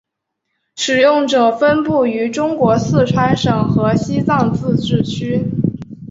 [0.75, 5.45] 使用者分布于中国四川省和西藏自治区。